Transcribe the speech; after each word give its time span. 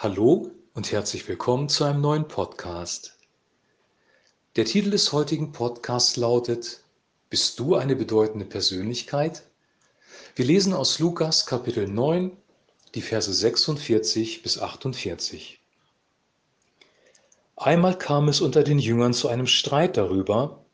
Hallo 0.00 0.52
und 0.74 0.92
herzlich 0.92 1.26
willkommen 1.26 1.68
zu 1.68 1.82
einem 1.82 2.00
neuen 2.00 2.28
Podcast. 2.28 3.18
Der 4.54 4.64
Titel 4.64 4.90
des 4.90 5.10
heutigen 5.10 5.50
Podcasts 5.50 6.16
lautet 6.16 6.84
Bist 7.30 7.58
du 7.58 7.74
eine 7.74 7.96
bedeutende 7.96 8.44
Persönlichkeit? 8.44 9.42
Wir 10.36 10.44
lesen 10.44 10.72
aus 10.72 11.00
Lukas 11.00 11.46
Kapitel 11.46 11.88
9, 11.88 12.30
die 12.94 13.02
Verse 13.02 13.34
46 13.34 14.44
bis 14.44 14.60
48. 14.60 15.58
Einmal 17.56 17.98
kam 17.98 18.28
es 18.28 18.40
unter 18.40 18.62
den 18.62 18.78
Jüngern 18.78 19.12
zu 19.12 19.26
einem 19.26 19.48
Streit 19.48 19.96
darüber, 19.96 20.64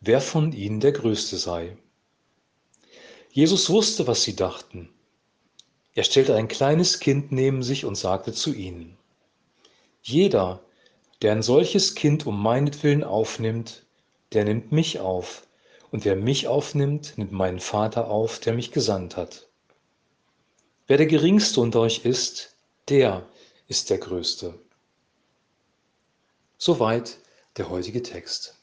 wer 0.00 0.22
von 0.22 0.52
ihnen 0.52 0.80
der 0.80 0.92
Größte 0.92 1.36
sei. 1.36 1.76
Jesus 3.32 3.68
wusste, 3.68 4.06
was 4.06 4.22
sie 4.22 4.34
dachten 4.34 4.88
er 5.94 6.04
stellte 6.04 6.34
ein 6.36 6.48
kleines 6.48 7.00
Kind 7.00 7.32
neben 7.32 7.62
sich 7.62 7.84
und 7.84 7.96
sagte 7.96 8.32
zu 8.32 8.54
ihnen, 8.54 8.96
Jeder, 10.02 10.62
der 11.22 11.32
ein 11.32 11.42
solches 11.42 11.94
Kind 11.94 12.26
um 12.26 12.40
meinetwillen 12.42 13.04
aufnimmt, 13.04 13.84
der 14.32 14.44
nimmt 14.44 14.72
mich 14.72 15.00
auf, 15.00 15.46
und 15.90 16.04
wer 16.04 16.16
mich 16.16 16.46
aufnimmt, 16.46 17.18
nimmt 17.18 17.32
meinen 17.32 17.60
Vater 17.60 18.08
auf, 18.08 18.38
der 18.38 18.54
mich 18.54 18.70
gesandt 18.70 19.16
hat. 19.16 19.48
Wer 20.86 20.96
der 20.96 21.06
geringste 21.06 21.60
unter 21.60 21.80
euch 21.80 22.04
ist, 22.04 22.56
der 22.88 23.26
ist 23.66 23.90
der 23.90 23.98
Größte. 23.98 24.58
Soweit 26.58 27.18
der 27.56 27.68
heutige 27.70 28.02
Text. 28.02 28.59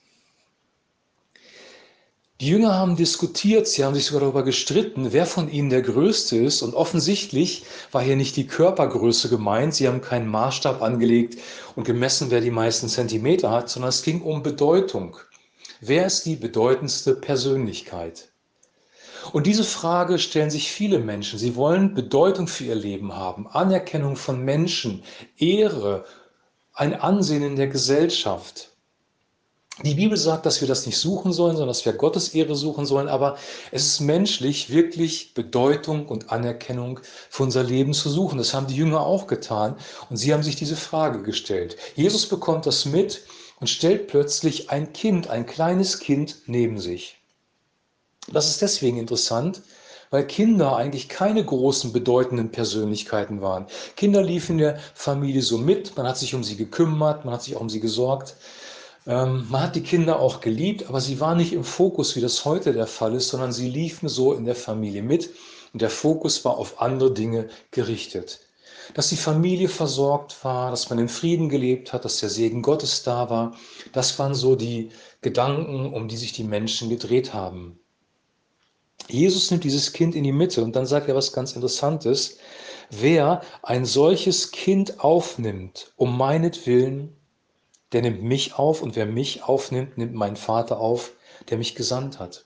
Die 2.40 2.50
Jünger 2.50 2.76
haben 2.76 2.96
diskutiert, 2.96 3.68
sie 3.68 3.84
haben 3.84 3.96
sich 3.96 4.06
sogar 4.06 4.22
darüber 4.22 4.44
gestritten, 4.44 5.12
wer 5.12 5.26
von 5.26 5.50
ihnen 5.50 5.72
der 5.72 5.82
Größte 5.82 6.38
ist. 6.38 6.62
Und 6.62 6.76
offensichtlich 6.76 7.64
war 7.92 8.04
hier 8.04 8.16
nicht 8.16 8.36
die 8.36 8.46
Körpergröße 8.46 9.28
gemeint. 9.28 9.74
Sie 9.74 9.88
haben 9.88 10.02
keinen 10.02 10.28
Maßstab 10.28 10.84
angelegt 10.84 11.40
und 11.76 11.84
gemessen, 11.84 12.30
wer 12.30 12.40
die 12.40 12.52
meisten 12.52 12.90
Zentimeter 12.90 13.50
hat, 13.50 13.70
sondern 13.70 13.90
es 13.90 14.04
ging 14.04 14.22
um 14.22 14.44
Bedeutung. 14.44 15.18
Wer 15.82 16.06
ist 16.06 16.28
die 16.28 16.36
bedeutendste 16.36 17.16
Persönlichkeit? 17.16 18.30
Und 19.34 19.48
diese 19.48 19.64
Frage 19.64 20.20
stellen 20.20 20.52
sich 20.52 20.72
viele 20.72 21.00
Menschen. 21.00 21.40
Sie 21.40 21.56
wollen 21.56 21.96
Bedeutung 21.96 22.48
für 22.48 22.66
ihr 22.66 22.76
Leben 22.76 23.16
haben, 23.16 23.48
Anerkennung 23.48 24.16
von 24.16 24.46
Menschen, 24.46 25.04
Ehre, 25.38 26.06
ein 26.74 26.94
Ansehen 26.94 27.42
in 27.42 27.56
der 27.56 27.68
Gesellschaft. 27.68 28.77
Die 29.84 29.94
Bibel 29.94 30.18
sagt, 30.18 30.48
dass 30.48 30.60
wir 30.60 30.68
das 30.68 30.88
nicht 30.88 30.98
suchen 30.98 31.32
sollen, 31.32 31.56
sondern 31.56 31.70
dass 31.70 31.86
wir 31.86 31.94
Gottes 31.94 32.30
Ehre 32.30 32.56
suchen 32.56 32.88
sollen, 32.88 33.08
aber 33.08 33.38
es 33.72 33.86
ist 33.86 34.00
menschlich, 34.00 34.72
wirklich 34.72 35.36
Bedeutung 35.36 36.08
und 36.08 36.32
Anerkennung 36.32 37.00
für 37.30 37.44
unser 37.44 37.64
Leben 37.64 37.94
zu 37.94 38.10
suchen. 38.10 38.40
Das 38.40 38.56
haben 38.56 38.66
die 38.66 38.76
Jünger 38.76 39.02
auch 39.02 39.28
getan 39.28 39.76
und 40.10 40.18
sie 40.18 40.34
haben 40.34 40.42
sich 40.42 40.56
diese 40.56 40.76
Frage 40.76 41.22
gestellt. 41.22 41.78
Jesus 41.96 42.26
bekommt 42.26 42.66
das 42.66 42.86
mit 42.86 43.24
und 43.60 43.70
stellt 43.70 44.08
plötzlich 44.08 44.72
ein 44.72 44.94
Kind, 44.94 45.30
ein 45.30 45.46
kleines 45.46 46.00
Kind 46.00 46.38
neben 46.48 46.80
sich. 46.80 47.18
Das 48.32 48.50
ist 48.50 48.64
deswegen 48.64 48.98
interessant, 48.98 49.62
weil 50.10 50.26
Kinder 50.26 50.76
eigentlich 50.76 51.08
keine 51.08 51.44
großen, 51.46 51.94
bedeutenden 51.94 52.50
Persönlichkeiten 52.50 53.42
waren. 53.42 53.68
Kinder 53.96 54.24
liefen 54.24 54.54
in 54.54 54.58
der 54.60 54.80
Familie 54.96 55.42
so 55.42 55.58
mit, 55.58 55.96
man 55.96 56.08
hat 56.08 56.18
sich 56.18 56.34
um 56.34 56.44
sie 56.44 56.56
gekümmert, 56.56 57.26
man 57.26 57.36
hat 57.36 57.44
sich 57.44 57.56
auch 57.56 57.62
um 57.62 57.70
sie 57.70 57.80
gesorgt. 57.80 58.36
Ähm, 59.08 59.46
man 59.50 59.62
hat 59.62 59.76
die 59.76 59.84
Kinder 59.84 60.20
auch 60.20 60.42
geliebt, 60.42 60.90
aber 60.90 61.00
sie 61.00 61.20
waren 61.22 61.38
nicht 61.38 61.54
im 61.54 61.64
Fokus, 61.64 62.16
wie 62.18 62.22
das 62.22 62.44
heute 62.44 62.74
der 62.74 62.88
Fall 62.88 63.16
ist, 63.16 63.30
sondern 63.30 63.54
sie 63.54 63.70
liefen 63.70 64.10
so 64.10 64.34
in 64.34 64.44
der 64.44 64.56
Familie 64.56 65.02
mit 65.02 65.30
und 65.72 65.82
der 65.82 65.90
Fokus 65.90 66.44
war 66.44 66.58
auf 66.58 66.82
andere 66.82 67.14
Dinge 67.14 67.48
gerichtet. 67.72 68.42
Dass 68.94 69.10
die 69.10 69.18
Familie 69.18 69.70
versorgt 69.70 70.44
war, 70.44 70.72
dass 70.72 70.90
man 70.90 71.00
in 71.00 71.10
Frieden 71.10 71.50
gelebt 71.50 71.94
hat, 71.94 72.04
dass 72.04 72.20
der 72.20 72.30
Segen 72.30 72.62
Gottes 72.62 73.04
da 73.04 73.30
war, 73.30 73.56
das 73.94 74.18
waren 74.20 74.34
so 74.36 74.56
die 74.56 74.90
Gedanken, 75.22 75.94
um 75.94 76.08
die 76.08 76.18
sich 76.18 76.34
die 76.34 76.44
Menschen 76.44 76.90
gedreht 76.90 77.34
haben. 77.34 77.80
Jesus 79.08 79.52
nimmt 79.52 79.64
dieses 79.64 79.94
Kind 79.94 80.16
in 80.16 80.24
die 80.24 80.32
Mitte 80.34 80.64
und 80.64 80.76
dann 80.76 80.86
sagt 80.86 81.08
er 81.08 81.16
was 81.16 81.32
ganz 81.32 81.54
Interessantes. 81.54 82.40
Wer 82.90 83.42
ein 83.64 83.86
solches 83.86 84.52
Kind 84.52 85.00
aufnimmt, 85.02 85.94
um 85.96 86.18
meinetwillen, 86.18 87.17
der 87.94 88.02
nimmt 88.02 88.24
mich 88.24 88.56
auf 88.56 88.82
und 88.82 88.96
wer 88.96 89.06
mich 89.06 89.44
aufnimmt, 89.44 89.98
nimmt 89.98 90.14
meinen 90.14 90.36
Vater 90.36 90.80
auf, 90.80 91.14
der 91.50 91.58
mich 91.58 91.76
gesandt 91.76 92.20
hat. 92.20 92.46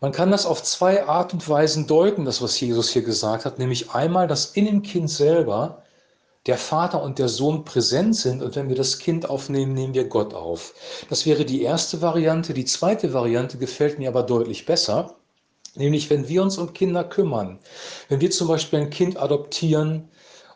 Man 0.00 0.12
kann 0.12 0.30
das 0.30 0.46
auf 0.46 0.62
zwei 0.62 1.06
Art 1.06 1.32
und 1.32 1.48
Weisen 1.48 1.86
deuten, 1.86 2.24
das 2.24 2.42
was 2.42 2.60
Jesus 2.60 2.90
hier 2.90 3.02
gesagt 3.02 3.44
hat, 3.44 3.58
nämlich 3.58 3.90
einmal, 3.90 4.28
dass 4.28 4.46
in 4.46 4.66
dem 4.66 4.82
Kind 4.82 5.10
selber 5.10 5.82
der 6.46 6.58
Vater 6.58 7.02
und 7.02 7.18
der 7.18 7.28
Sohn 7.28 7.64
präsent 7.64 8.16
sind 8.16 8.42
und 8.42 8.54
wenn 8.54 8.68
wir 8.68 8.76
das 8.76 8.98
Kind 8.98 9.28
aufnehmen, 9.30 9.72
nehmen 9.72 9.94
wir 9.94 10.04
Gott 10.04 10.34
auf. 10.34 10.74
Das 11.08 11.24
wäre 11.24 11.44
die 11.44 11.62
erste 11.62 12.02
Variante. 12.02 12.52
Die 12.52 12.66
zweite 12.66 13.14
Variante 13.14 13.56
gefällt 13.56 13.98
mir 13.98 14.08
aber 14.08 14.22
deutlich 14.22 14.66
besser, 14.66 15.16
nämlich 15.74 16.10
wenn 16.10 16.28
wir 16.28 16.42
uns 16.42 16.58
um 16.58 16.72
Kinder 16.74 17.04
kümmern. 17.04 17.58
Wenn 18.08 18.20
wir 18.20 18.30
zum 18.30 18.48
Beispiel 18.48 18.80
ein 18.80 18.90
Kind 18.90 19.16
adoptieren, 19.16 20.10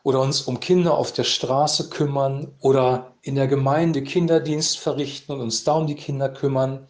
oder 0.09 0.23
uns 0.23 0.41
um 0.41 0.59
Kinder 0.59 0.95
auf 0.95 1.13
der 1.13 1.25
Straße 1.25 1.91
kümmern 1.91 2.55
oder 2.61 3.13
in 3.21 3.35
der 3.35 3.47
Gemeinde 3.47 4.03
Kinderdienst 4.03 4.79
verrichten 4.79 5.33
und 5.33 5.43
uns 5.43 5.65
da 5.65 5.75
um 5.75 5.87
die 5.87 5.97
Kinder 5.97 6.31
kümmern, 6.31 6.87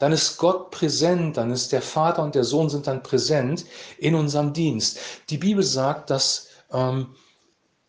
dann 0.00 0.10
ist 0.10 0.36
Gott 0.38 0.72
präsent, 0.72 1.36
dann 1.36 1.52
ist 1.52 1.70
der 1.70 1.80
Vater 1.80 2.24
und 2.24 2.34
der 2.34 2.42
Sohn 2.42 2.68
sind 2.68 2.88
dann 2.88 3.04
präsent 3.04 3.66
in 3.98 4.16
unserem 4.16 4.52
Dienst. 4.52 4.98
Die 5.30 5.38
Bibel 5.38 5.62
sagt, 5.62 6.10
dass 6.10 6.48
ähm, 6.72 7.14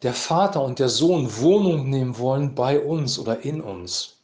der 0.04 0.14
Vater 0.14 0.64
und 0.64 0.78
der 0.78 0.90
Sohn 0.90 1.28
Wohnung 1.40 1.90
nehmen 1.90 2.20
wollen 2.20 2.54
bei 2.54 2.80
uns 2.80 3.18
oder 3.18 3.44
in 3.44 3.62
uns. 3.62 4.18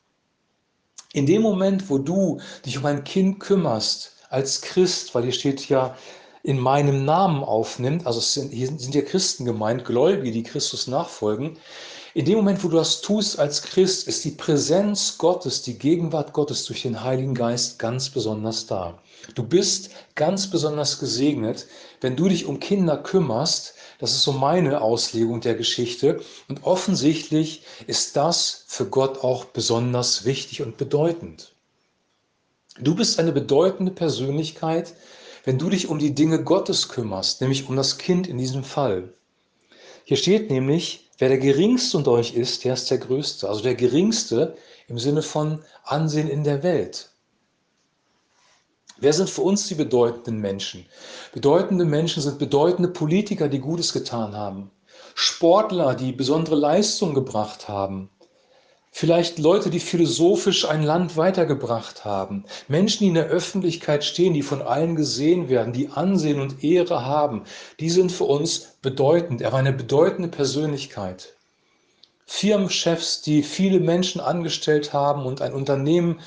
In 1.13 1.25
dem 1.25 1.41
Moment, 1.41 1.89
wo 1.89 1.97
du 1.97 2.39
dich 2.63 2.77
um 2.77 2.85
ein 2.85 3.03
Kind 3.03 3.39
kümmerst, 3.39 4.11
als 4.29 4.61
Christ, 4.61 5.15
weil 5.15 5.23
hier 5.23 5.31
steht 5.31 5.67
ja, 5.67 5.97
in 6.43 6.59
meinem 6.59 7.05
Namen 7.05 7.43
aufnimmt, 7.43 8.05
also 8.05 8.19
sind, 8.19 8.51
hier 8.51 8.67
sind 8.67 8.93
ja 8.93 9.01
Christen 9.01 9.45
gemeint, 9.45 9.85
Gläubige, 9.85 10.31
die 10.31 10.43
Christus 10.43 10.87
nachfolgen, 10.87 11.57
in 12.15 12.25
dem 12.25 12.35
Moment, 12.35 12.63
wo 12.63 12.67
du 12.67 12.77
das 12.77 13.01
tust 13.01 13.39
als 13.39 13.63
Christ, 13.63 14.07
ist 14.07 14.23
die 14.23 14.31
Präsenz 14.31 15.17
Gottes, 15.17 15.63
die 15.63 15.79
Gegenwart 15.79 16.31
Gottes 16.31 16.63
durch 16.65 16.83
den 16.83 17.03
Heiligen 17.03 17.33
Geist 17.33 17.79
ganz 17.79 18.07
besonders 18.07 18.67
da. 18.67 18.99
Du 19.33 19.41
bist 19.41 19.89
ganz 20.13 20.47
besonders 20.47 20.99
gesegnet, 20.99 21.65
wenn 22.01 22.15
du 22.15 22.29
dich 22.29 22.45
um 22.45 22.59
Kinder 22.59 22.97
kümmerst. 22.97 23.73
Das 23.97 24.11
ist 24.11 24.21
so 24.21 24.31
meine 24.31 24.81
Auslegung 24.81 25.41
der 25.41 25.55
Geschichte. 25.55 26.21
Und 26.47 26.63
offensichtlich 26.63 27.63
ist 27.87 28.15
das 28.15 28.65
für 28.67 28.85
Gott 28.85 29.23
auch 29.23 29.45
besonders 29.45 30.23
wichtig 30.23 30.61
und 30.61 30.77
bedeutend. 30.77 31.53
Du 32.79 32.93
bist 32.93 33.17
eine 33.17 33.31
bedeutende 33.31 33.91
Persönlichkeit, 33.91 34.93
wenn 35.43 35.59
du 35.59 35.69
dich 35.69 35.87
um 35.87 35.99
die 35.99 36.15
Dinge 36.15 36.43
Gottes 36.43 36.89
kümmerst, 36.89 37.41
nämlich 37.41 37.67
um 37.67 37.75
das 37.75 37.97
Kind 37.97 38.27
in 38.27 38.37
diesem 38.37 38.63
Fall. 38.63 39.13
Hier 40.05 40.17
steht 40.17 40.49
nämlich, 40.49 41.09
wer 41.17 41.29
der 41.29 41.37
geringste 41.37 41.97
unter 41.97 42.11
euch 42.11 42.33
ist, 42.33 42.63
der 42.63 42.73
ist 42.73 42.89
der 42.89 42.97
größte. 42.97 43.47
Also 43.47 43.61
der 43.61 43.75
geringste 43.75 44.57
im 44.87 44.97
Sinne 44.97 45.21
von 45.21 45.63
Ansehen 45.83 46.29
in 46.29 46.43
der 46.43 46.63
Welt. 46.63 47.09
Wer 48.97 49.11
sind 49.11 49.29
für 49.29 49.41
uns 49.41 49.67
die 49.67 49.75
bedeutenden 49.75 50.39
Menschen? 50.39 50.85
Bedeutende 51.33 51.83
Menschen 51.83 52.23
sind 52.23 52.39
bedeutende 52.39 52.89
Politiker, 52.89 53.49
die 53.49 53.59
Gutes 53.59 53.91
getan 53.91 54.35
haben. 54.35 54.71
Sportler, 55.15 55.93
die 55.93 56.11
besondere 56.11 56.55
Leistungen 56.55 57.13
gebracht 57.13 57.67
haben. 57.67 58.09
Vielleicht 58.95 59.39
Leute, 59.39 59.71
die 59.71 59.79
philosophisch 59.79 60.69
ein 60.69 60.83
Land 60.83 61.17
weitergebracht 61.17 62.05
haben. 62.05 62.45
Menschen, 62.67 62.99
die 62.99 63.07
in 63.07 63.15
der 63.15 63.25
Öffentlichkeit 63.25 64.03
stehen, 64.03 64.35
die 64.35 64.43
von 64.43 64.61
allen 64.61 64.95
gesehen 64.95 65.49
werden, 65.49 65.73
die 65.73 65.89
Ansehen 65.89 66.39
und 66.39 66.63
Ehre 66.63 67.03
haben. 67.03 67.41
Die 67.79 67.89
sind 67.89 68.11
für 68.11 68.25
uns 68.25 68.75
bedeutend. 68.83 69.41
Er 69.41 69.51
war 69.51 69.57
eine 69.57 69.73
bedeutende 69.73 70.29
Persönlichkeit. 70.29 71.33
Firmenchefs, 72.27 73.23
die 73.23 73.41
viele 73.41 73.79
Menschen 73.79 74.21
angestellt 74.21 74.93
haben 74.93 75.25
und 75.25 75.41
ein 75.41 75.53
Unternehmen 75.53 76.19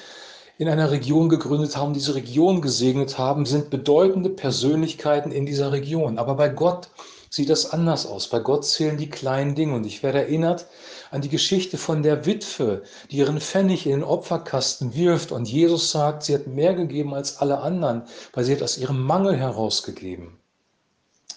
in 0.58 0.68
einer 0.68 0.90
Region 0.90 1.28
gegründet 1.28 1.76
haben, 1.76 1.94
diese 1.94 2.16
Region 2.16 2.62
gesegnet 2.62 3.16
haben, 3.16 3.46
sind 3.46 3.70
bedeutende 3.70 4.30
Persönlichkeiten 4.30 5.30
in 5.30 5.46
dieser 5.46 5.70
Region. 5.70 6.18
Aber 6.18 6.34
bei 6.34 6.48
Gott 6.48 6.88
sieht 7.36 7.50
das 7.50 7.70
anders 7.70 8.06
aus. 8.06 8.28
Bei 8.28 8.38
Gott 8.38 8.64
zählen 8.64 8.96
die 8.96 9.10
kleinen 9.10 9.54
Dinge. 9.54 9.74
Und 9.74 9.84
ich 9.84 10.02
werde 10.02 10.20
erinnert 10.20 10.66
an 11.10 11.20
die 11.20 11.28
Geschichte 11.28 11.76
von 11.76 12.02
der 12.02 12.24
Witwe, 12.24 12.82
die 13.10 13.18
ihren 13.18 13.40
Pfennig 13.40 13.84
in 13.84 13.92
den 13.92 14.04
Opferkasten 14.04 14.94
wirft. 14.94 15.32
Und 15.32 15.46
Jesus 15.46 15.90
sagt, 15.90 16.22
sie 16.22 16.34
hat 16.34 16.46
mehr 16.46 16.74
gegeben 16.74 17.12
als 17.12 17.36
alle 17.36 17.58
anderen, 17.58 18.04
weil 18.32 18.44
sie 18.44 18.54
hat 18.54 18.62
aus 18.62 18.78
ihrem 18.78 19.02
Mangel 19.02 19.36
herausgegeben. 19.36 20.40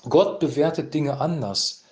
Gott 0.07 0.39
bewertet 0.39 0.93
Dinge 0.93 1.19
anders. 1.19 1.83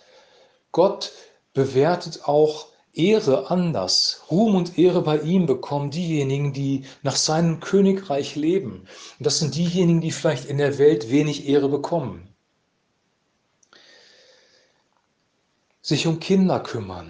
Gott 0.72 1.12
bewertet 1.54 2.22
auch 2.24 2.68
Ehre 2.94 3.52
anders. 3.52 4.22
Ruhm 4.32 4.56
und 4.56 4.80
Ehre 4.80 5.02
bei 5.02 5.20
ihm 5.20 5.46
bekommen 5.48 5.92
diejenigen, 5.92 6.54
die 6.54 6.86
nach 7.04 7.18
seinem 7.18 7.60
Königreich 7.60 8.38
leben. 8.38 8.88
Und 9.20 9.26
das 9.26 9.40
sind 9.40 9.54
diejenigen, 9.54 10.00
die 10.00 10.12
vielleicht 10.12 10.46
in 10.46 10.60
der 10.60 10.78
Welt 10.78 11.12
wenig 11.12 11.50
Ehre 11.50 11.68
bekommen. 11.68 12.37
Sich 15.88 16.06
um 16.06 16.20
Kinder 16.20 16.60
kümmern. 16.60 17.10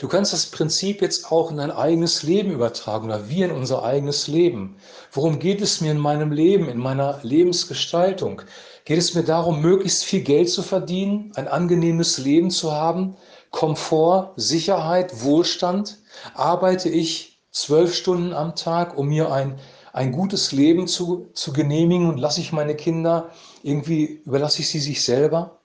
Du 0.00 0.06
kannst 0.06 0.34
das 0.34 0.44
Prinzip 0.44 1.00
jetzt 1.00 1.32
auch 1.32 1.50
in 1.50 1.56
dein 1.56 1.70
eigenes 1.70 2.22
Leben 2.22 2.50
übertragen 2.50 3.06
oder 3.06 3.30
wir 3.30 3.46
in 3.46 3.52
unser 3.52 3.82
eigenes 3.82 4.28
Leben. 4.28 4.76
Worum 5.12 5.38
geht 5.38 5.62
es 5.62 5.80
mir 5.80 5.92
in 5.92 5.98
meinem 5.98 6.30
Leben, 6.30 6.68
in 6.68 6.76
meiner 6.76 7.20
Lebensgestaltung? 7.22 8.42
Geht 8.84 8.98
es 8.98 9.14
mir 9.14 9.22
darum, 9.22 9.62
möglichst 9.62 10.04
viel 10.04 10.20
Geld 10.20 10.50
zu 10.50 10.62
verdienen, 10.62 11.32
ein 11.36 11.48
angenehmes 11.48 12.18
Leben 12.18 12.50
zu 12.50 12.72
haben, 12.72 13.16
Komfort, 13.50 14.34
Sicherheit, 14.36 15.22
Wohlstand? 15.22 16.00
Arbeite 16.34 16.90
ich 16.90 17.40
zwölf 17.50 17.94
Stunden 17.94 18.34
am 18.34 18.56
Tag, 18.56 18.98
um 18.98 19.08
mir 19.08 19.32
ein, 19.32 19.58
ein 19.94 20.12
gutes 20.12 20.52
Leben 20.52 20.86
zu, 20.86 21.28
zu 21.32 21.54
genehmigen 21.54 22.10
und 22.10 22.18
lasse 22.18 22.42
ich 22.42 22.52
meine 22.52 22.76
Kinder 22.76 23.30
irgendwie, 23.62 24.20
überlasse 24.26 24.60
ich 24.60 24.68
sie 24.68 24.80
sich 24.80 25.02
selber? 25.02 25.57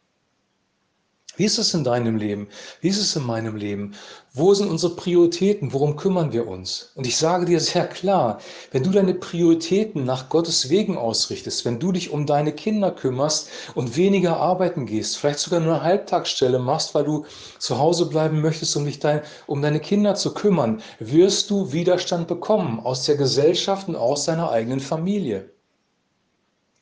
Wie 1.36 1.46
ist 1.46 1.58
es 1.58 1.74
in 1.74 1.84
deinem 1.84 2.18
Leben? 2.18 2.48
Wie 2.82 2.90
ist 2.90 3.00
es 3.00 3.16
in 3.16 3.26
meinem 3.26 3.56
Leben? 3.56 3.96
Wo 4.34 4.54
sind 4.54 4.70
unsere 4.70 4.96
Prioritäten? 4.96 5.74
Worum 5.74 5.96
kümmern 5.96 6.32
wir 6.32 6.48
uns? 6.48 6.92
Und 6.94 7.08
ich 7.08 7.18
sage 7.18 7.46
dir 7.46 7.60
sehr 7.60 7.88
klar, 7.88 8.40
wenn 8.72 8.84
du 8.84 8.92
deine 8.92 9.16
Prioritäten 9.16 10.06
nach 10.06 10.30
Gottes 10.30 10.70
Wegen 10.70 10.96
ausrichtest, 10.96 11.66
wenn 11.66 11.80
du 11.80 11.92
dich 11.92 12.12
um 12.12 12.28
deine 12.28 12.52
Kinder 12.52 12.92
kümmerst 12.92 13.50
und 13.74 13.98
weniger 13.98 14.38
arbeiten 14.38 14.86
gehst, 14.86 15.18
vielleicht 15.18 15.40
sogar 15.40 15.60
nur 15.60 15.74
eine 15.74 15.84
Halbtagsstelle 15.84 16.60
machst, 16.60 16.94
weil 16.94 17.06
du 17.06 17.26
zu 17.58 17.80
Hause 17.80 18.06
bleiben 18.06 18.40
möchtest, 18.40 18.76
um 18.76 18.86
dich 18.86 19.00
dein, 19.00 19.24
um 19.48 19.60
deine 19.64 19.80
Kinder 19.80 20.14
zu 20.14 20.36
kümmern, 20.36 20.84
wirst 21.00 21.50
du 21.50 21.72
Widerstand 21.72 22.28
bekommen 22.28 22.80
aus 22.80 23.06
der 23.06 23.16
Gesellschaft 23.16 23.88
und 23.88 23.96
aus 23.96 24.26
deiner 24.26 24.52
eigenen 24.52 24.80
Familie. 24.80 25.50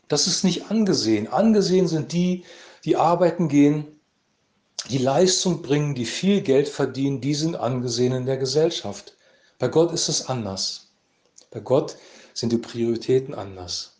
Das 0.09 0.27
ist 0.27 0.43
nicht 0.43 0.69
angesehen. 0.69 1.29
Angesehen 1.29 1.87
sind 1.87 2.11
die, 2.11 2.43
die 2.83 2.97
arbeiten 2.97 3.47
gehen, 3.47 4.00
die 4.89 4.97
Leistung 4.97 5.61
bringen, 5.61 5.95
die 5.95 6.05
viel 6.05 6.41
Geld 6.41 6.67
verdienen, 6.67 7.21
die 7.21 7.35
sind 7.35 7.55
angesehen 7.55 8.13
in 8.13 8.25
der 8.25 8.37
Gesellschaft. 8.37 9.15
Bei 9.59 9.67
Gott 9.67 9.91
ist 9.91 10.09
es 10.09 10.27
anders. 10.27 10.87
Bei 11.51 11.59
Gott 11.59 11.97
sind 12.33 12.51
die 12.51 12.57
Prioritäten 12.57 13.33
anders. 13.33 13.97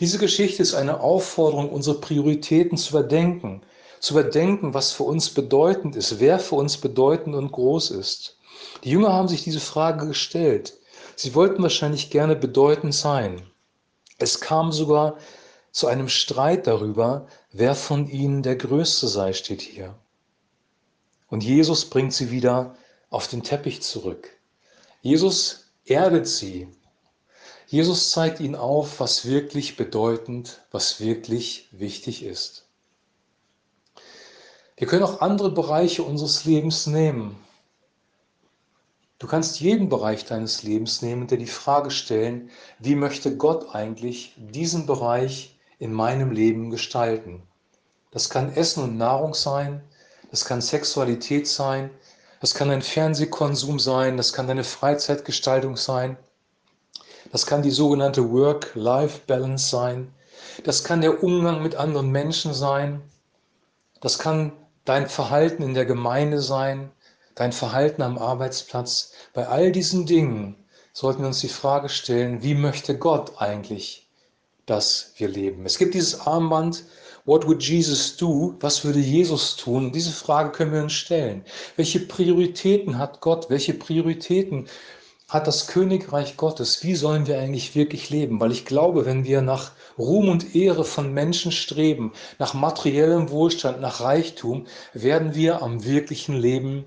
Diese 0.00 0.18
Geschichte 0.18 0.62
ist 0.62 0.74
eine 0.74 1.00
Aufforderung, 1.00 1.70
unsere 1.70 2.00
Prioritäten 2.00 2.76
zu 2.76 2.90
überdenken, 2.90 3.62
zu 4.00 4.12
überdenken, 4.14 4.74
was 4.74 4.92
für 4.92 5.04
uns 5.04 5.30
bedeutend 5.30 5.96
ist, 5.96 6.20
wer 6.20 6.38
für 6.38 6.56
uns 6.56 6.76
bedeutend 6.76 7.34
und 7.34 7.52
groß 7.52 7.90
ist. 7.92 8.36
Die 8.82 8.90
Jünger 8.90 9.12
haben 9.12 9.28
sich 9.28 9.44
diese 9.44 9.60
Frage 9.60 10.06
gestellt. 10.06 10.74
Sie 11.16 11.34
wollten 11.34 11.62
wahrscheinlich 11.62 12.10
gerne 12.10 12.36
bedeutend 12.36 12.94
sein. 12.94 13.42
Es 14.18 14.40
kam 14.40 14.72
sogar 14.72 15.16
zu 15.72 15.86
einem 15.86 16.08
Streit 16.08 16.66
darüber, 16.66 17.26
wer 17.54 17.76
von 17.76 18.08
ihnen 18.08 18.42
der 18.42 18.56
Größte 18.56 19.06
sei, 19.06 19.32
steht 19.32 19.62
hier. 19.62 19.94
Und 21.28 21.44
Jesus 21.44 21.88
bringt 21.88 22.12
sie 22.12 22.32
wieder 22.32 22.76
auf 23.10 23.28
den 23.28 23.44
Teppich 23.44 23.80
zurück. 23.80 24.28
Jesus 25.02 25.70
erdet 25.84 26.26
sie. 26.26 26.68
Jesus 27.68 28.10
zeigt 28.10 28.40
ihnen 28.40 28.56
auf, 28.56 28.98
was 28.98 29.24
wirklich 29.24 29.76
bedeutend, 29.76 30.62
was 30.72 31.00
wirklich 31.00 31.68
wichtig 31.70 32.24
ist. 32.24 32.66
Wir 34.76 34.88
können 34.88 35.04
auch 35.04 35.20
andere 35.20 35.52
Bereiche 35.52 36.02
unseres 36.02 36.44
Lebens 36.44 36.88
nehmen. 36.88 37.36
Du 39.20 39.28
kannst 39.28 39.60
jeden 39.60 39.88
Bereich 39.88 40.24
deines 40.24 40.64
Lebens 40.64 41.02
nehmen 41.02 41.28
dir 41.28 41.38
die 41.38 41.46
Frage 41.46 41.92
stellen, 41.92 42.50
wie 42.80 42.96
möchte 42.96 43.36
Gott 43.36 43.74
eigentlich 43.76 44.34
diesen 44.36 44.86
Bereich 44.86 45.53
in 45.78 45.92
meinem 45.92 46.30
Leben 46.30 46.70
gestalten. 46.70 47.42
Das 48.10 48.30
kann 48.30 48.54
Essen 48.54 48.84
und 48.84 48.96
Nahrung 48.96 49.34
sein, 49.34 49.82
das 50.30 50.44
kann 50.44 50.60
Sexualität 50.60 51.48
sein, 51.48 51.90
das 52.40 52.54
kann 52.54 52.70
ein 52.70 52.82
Fernsehkonsum 52.82 53.78
sein, 53.78 54.16
das 54.16 54.32
kann 54.32 54.46
deine 54.46 54.64
Freizeitgestaltung 54.64 55.76
sein, 55.76 56.16
das 57.32 57.46
kann 57.46 57.62
die 57.62 57.70
sogenannte 57.70 58.30
Work-Life-Balance 58.30 59.68
sein, 59.68 60.14
das 60.62 60.84
kann 60.84 61.00
der 61.00 61.22
Umgang 61.22 61.62
mit 61.62 61.74
anderen 61.74 62.10
Menschen 62.10 62.54
sein, 62.54 63.02
das 64.00 64.18
kann 64.18 64.52
dein 64.84 65.08
Verhalten 65.08 65.62
in 65.62 65.74
der 65.74 65.86
Gemeinde 65.86 66.40
sein, 66.40 66.90
dein 67.34 67.52
Verhalten 67.52 68.02
am 68.02 68.18
Arbeitsplatz. 68.18 69.12
Bei 69.32 69.48
all 69.48 69.72
diesen 69.72 70.06
Dingen 70.06 70.56
sollten 70.92 71.22
wir 71.22 71.28
uns 71.28 71.40
die 71.40 71.48
Frage 71.48 71.88
stellen, 71.88 72.42
wie 72.42 72.54
möchte 72.54 72.96
Gott 72.96 73.40
eigentlich 73.40 74.03
dass 74.66 75.12
wir 75.16 75.28
leben. 75.28 75.66
Es 75.66 75.78
gibt 75.78 75.94
dieses 75.94 76.20
Armband, 76.26 76.84
What 77.26 77.46
would 77.46 77.62
Jesus 77.62 78.18
do? 78.18 78.54
Was 78.60 78.84
würde 78.84 78.98
Jesus 78.98 79.56
tun? 79.56 79.92
diese 79.92 80.12
Frage 80.12 80.50
können 80.52 80.72
wir 80.74 80.82
uns 80.82 80.92
stellen. 80.92 81.42
Welche 81.74 82.00
Prioritäten 82.00 82.98
hat 82.98 83.22
Gott? 83.22 83.48
Welche 83.48 83.72
Prioritäten 83.72 84.66
hat 85.30 85.46
das 85.46 85.66
Königreich 85.66 86.36
Gottes? 86.36 86.84
Wie 86.84 86.94
sollen 86.94 87.26
wir 87.26 87.38
eigentlich 87.38 87.74
wirklich 87.74 88.10
leben? 88.10 88.40
Weil 88.40 88.52
ich 88.52 88.66
glaube, 88.66 89.06
wenn 89.06 89.24
wir 89.24 89.40
nach 89.40 89.72
Ruhm 89.98 90.28
und 90.28 90.54
Ehre 90.54 90.84
von 90.84 91.14
Menschen 91.14 91.50
streben, 91.50 92.12
nach 92.38 92.52
materiellem 92.52 93.30
Wohlstand, 93.30 93.80
nach 93.80 94.02
Reichtum, 94.02 94.66
werden 94.92 95.34
wir 95.34 95.62
am 95.62 95.82
wirklichen 95.84 96.36
Leben 96.36 96.84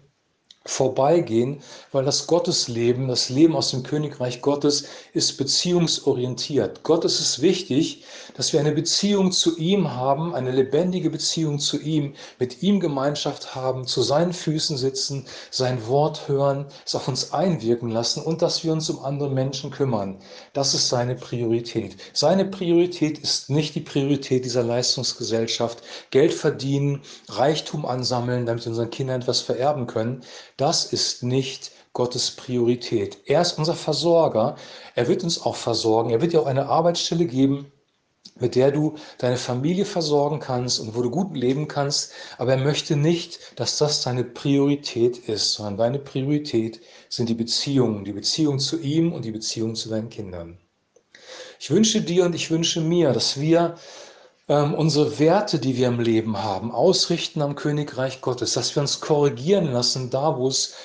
vorbeigehen, 0.70 1.62
weil 1.92 2.06
das 2.06 2.28
Gottesleben, 2.28 3.08
das 3.08 3.30
Leben 3.30 3.56
aus 3.56 3.72
dem 3.72 3.84
Königreich 3.84 4.42
Gottes 4.42 4.86
ist 5.14 5.38
beziehungsorientiert. 5.38 6.84
Gott 6.84 7.06
ist 7.06 7.20
es 7.20 7.42
wichtig, 7.42 8.04
dass 8.36 8.54
wir 8.54 8.60
eine 8.60 8.72
Beziehung 8.72 9.32
zu 9.32 9.58
ihm 9.58 9.94
haben, 9.94 10.36
eine 10.36 10.52
lebendige 10.52 11.10
Beziehung 11.10 11.60
zu 11.60 11.80
ihm, 11.80 12.14
mit 12.40 12.62
ihm 12.62 12.80
Gemeinschaft 12.80 13.56
haben, 13.56 13.88
zu 13.88 14.02
seinen 14.02 14.34
Füßen 14.34 14.78
sitzen, 14.78 15.26
sein 15.50 15.88
Wort 15.88 16.28
hören, 16.28 16.66
es 16.86 16.96
auf 16.96 17.08
uns 17.08 17.34
einwirken 17.34 17.90
lassen 17.90 18.22
und 18.22 18.42
dass 18.42 18.64
wir 18.64 18.74
uns 18.74 18.90
um 18.90 19.04
andere 19.04 19.30
Menschen 19.30 19.72
kümmern. 19.72 20.18
Das 20.54 20.74
ist 20.74 20.90
seine 20.90 21.16
Priorität. 21.16 21.98
Seine 22.14 22.46
Priorität 22.46 23.18
ist 23.20 23.50
nicht 23.50 23.76
die 23.76 23.82
Priorität 23.82 24.46
dieser 24.46 24.64
Leistungsgesellschaft, 24.64 25.82
Geld 26.12 26.34
verdienen, 26.34 27.02
Reichtum 27.30 27.86
ansammeln, 27.86 28.46
damit 28.46 28.66
wir 28.66 28.70
unseren 28.70 28.90
Kindern 28.90 29.22
etwas 29.22 29.42
vererben 29.42 29.88
können. 29.88 30.22
Das 30.58 30.92
ist 30.92 31.22
nicht 31.24 31.72
Gottes 31.94 32.32
Priorität. 32.32 33.20
Er 33.26 33.42
ist 33.42 33.58
unser 33.60 33.76
Versorger. 33.76 34.56
Er 34.96 35.08
wird 35.08 35.24
uns 35.24 35.42
auch 35.42 35.56
versorgen. 35.56 36.10
Er 36.10 36.22
wird 36.22 36.34
dir 36.34 36.42
auch 36.42 36.48
eine 36.48 36.68
Arbeitsstelle 36.68 37.26
geben, 37.26 37.72
mit 38.40 38.56
der 38.56 38.72
du 38.72 38.96
deine 39.20 39.38
Familie 39.38 39.86
versorgen 39.86 40.40
kannst 40.40 40.80
und 40.80 40.96
wo 40.96 41.02
du 41.02 41.12
gut 41.12 41.36
leben 41.36 41.68
kannst. 41.68 42.12
Aber 42.38 42.52
er 42.52 42.64
möchte 42.64 42.96
nicht, 42.96 43.60
dass 43.60 43.78
das 43.78 44.02
deine 44.02 44.24
Priorität 44.24 45.18
ist, 45.30 45.54
sondern 45.54 45.78
deine 45.78 46.00
Priorität 46.00 46.82
sind 47.10 47.30
die 47.30 47.36
Beziehungen, 47.36 48.04
die 48.04 48.14
Beziehung 48.14 48.60
zu 48.60 48.80
ihm 48.80 49.14
und 49.14 49.26
die 49.26 49.32
Beziehung 49.32 49.76
zu 49.76 49.90
deinen 49.90 50.10
Kindern. 50.10 50.58
Ich 51.60 51.72
wünsche 51.72 52.02
dir 52.02 52.26
und 52.26 52.36
ich 52.36 52.52
wünsche 52.52 52.82
mir, 52.82 53.12
dass 53.12 53.40
wir 53.40 53.76
ähm, 54.50 54.74
unsere 54.74 55.20
Werte, 55.20 55.60
die 55.60 55.76
wir 55.76 55.88
im 55.88 56.00
Leben 56.00 56.44
haben, 56.44 56.72
ausrichten 56.72 57.42
am 57.42 57.56
Königreich 57.56 58.22
Gottes, 58.22 58.54
dass 58.54 58.76
wir 58.76 58.82
uns 58.82 59.02
korrigieren 59.02 59.72
lassen, 59.72 60.10
da 60.10 60.38
wo 60.38 60.48
es 60.48 60.76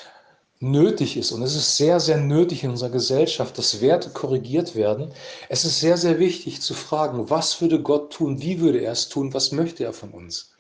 nötig 0.59 1.17
ist. 1.17 1.33
Und 1.33 1.43
es 1.43 1.55
ist 1.55 1.77
sehr, 1.77 2.01
sehr 2.01 2.19
nötig 2.19 2.65
in 2.65 2.71
unserer 2.71 2.91
Gesellschaft, 2.91 3.59
dass 3.59 3.81
Werte 3.81 4.11
korrigiert 4.11 4.75
werden. 4.75 5.13
Es 5.49 5.65
ist 5.65 5.81
sehr, 5.81 5.97
sehr 5.97 6.19
wichtig 6.19 6.63
zu 6.63 6.75
fragen, 6.75 7.31
was 7.31 7.61
würde 7.61 7.83
Gott 7.83 8.13
tun, 8.13 8.41
wie 8.41 8.61
würde 8.61 8.81
er 8.81 8.93
es 8.93 9.09
tun, 9.09 9.35
was 9.35 9.53
möchte 9.53 9.85
er 9.85 9.93
von 9.93 10.11
uns. 10.11 10.55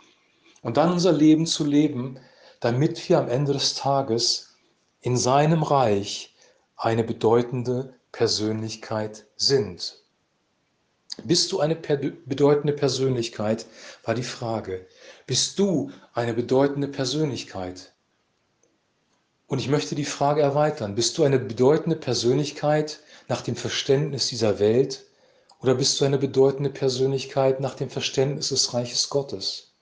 Und 0.62 0.76
dann 0.76 0.92
unser 0.92 1.12
Leben 1.12 1.46
zu 1.46 1.64
leben, 1.64 2.18
damit 2.60 3.08
wir 3.08 3.18
am 3.18 3.28
Ende 3.28 3.52
des 3.52 3.74
Tages 3.74 4.56
in 5.00 5.16
seinem 5.16 5.62
Reich 5.62 6.34
eine 6.76 7.04
bedeutende 7.04 7.94
Persönlichkeit 8.12 9.26
sind. 9.36 10.01
Bist 11.24 11.52
du 11.52 11.60
eine 11.60 11.76
bedeutende 11.76 12.72
Persönlichkeit? 12.72 13.66
War 14.04 14.14
die 14.14 14.22
Frage. 14.22 14.86
Bist 15.26 15.58
du 15.58 15.90
eine 16.14 16.32
bedeutende 16.32 16.88
Persönlichkeit? 16.88 17.92
Und 19.46 19.58
ich 19.58 19.68
möchte 19.68 19.94
die 19.94 20.06
Frage 20.06 20.40
erweitern. 20.40 20.94
Bist 20.94 21.18
du 21.18 21.24
eine 21.24 21.38
bedeutende 21.38 21.96
Persönlichkeit 21.96 23.00
nach 23.28 23.42
dem 23.42 23.56
Verständnis 23.56 24.28
dieser 24.28 24.58
Welt 24.58 25.04
oder 25.60 25.74
bist 25.74 26.00
du 26.00 26.04
eine 26.04 26.18
bedeutende 26.18 26.70
Persönlichkeit 26.70 27.60
nach 27.60 27.74
dem 27.74 27.90
Verständnis 27.90 28.48
des 28.48 28.72
Reiches 28.72 29.10
Gottes? 29.10 29.72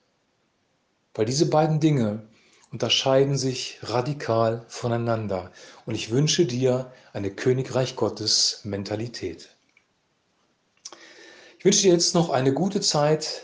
Weil 1.15 1.25
diese 1.25 1.49
beiden 1.49 1.79
Dinge 1.79 2.27
unterscheiden 2.71 3.37
sich 3.37 3.79
radikal 3.81 4.63
voneinander. 4.67 5.51
Und 5.85 5.95
ich 5.95 6.11
wünsche 6.11 6.45
dir 6.45 6.91
eine 7.13 7.31
Königreich 7.31 7.95
Gottes 7.95 8.61
Mentalität. 8.63 9.49
Ich 11.61 11.65
wünsche 11.65 11.83
dir 11.83 11.91
jetzt 11.91 12.15
noch 12.15 12.31
eine 12.31 12.55
gute 12.55 12.81
Zeit. 12.81 13.43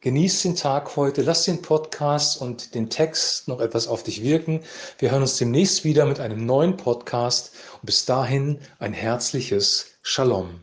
Genieß 0.00 0.42
den 0.42 0.54
Tag 0.54 0.94
heute, 0.94 1.22
lass 1.22 1.46
den 1.46 1.62
Podcast 1.62 2.40
und 2.40 2.76
den 2.76 2.90
Text 2.90 3.48
noch 3.48 3.58
etwas 3.58 3.88
auf 3.88 4.04
dich 4.04 4.22
wirken. 4.22 4.60
Wir 5.00 5.10
hören 5.10 5.22
uns 5.22 5.36
demnächst 5.36 5.82
wieder 5.82 6.06
mit 6.06 6.20
einem 6.20 6.46
neuen 6.46 6.76
Podcast 6.76 7.50
und 7.80 7.86
bis 7.86 8.04
dahin 8.04 8.60
ein 8.78 8.92
herzliches 8.92 9.98
Shalom. 10.02 10.60